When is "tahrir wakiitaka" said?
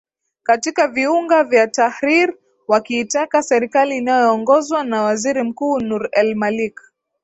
1.67-3.43